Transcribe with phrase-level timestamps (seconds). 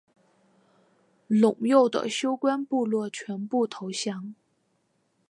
[1.29, 4.33] 陇右的休官部落全部投降。